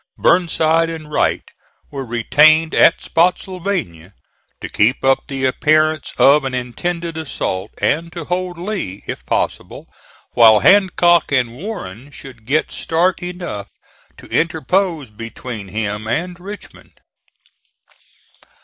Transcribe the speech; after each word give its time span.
Burnside 0.17 0.89
and 0.89 1.11
Wright 1.11 1.43
were 1.91 2.03
retained 2.03 2.73
at 2.73 3.01
Spottsylvania 3.03 4.15
to 4.59 4.67
keep 4.67 5.03
up 5.03 5.27
the 5.27 5.45
appearance 5.45 6.11
of 6.17 6.43
an 6.43 6.55
intended 6.55 7.17
assault, 7.17 7.69
and 7.79 8.11
to 8.11 8.25
hold 8.25 8.57
Lee, 8.57 9.03
if 9.05 9.23
possible, 9.27 9.85
while 10.31 10.61
Hancock 10.61 11.31
and 11.31 11.53
Warren 11.53 12.09
should 12.09 12.47
get 12.47 12.71
start 12.71 13.21
enough 13.21 13.69
to 14.17 14.25
interpose 14.29 15.11
between 15.11 15.67
him 15.67 16.07
and 16.07 16.39
Richmond. 16.39 16.93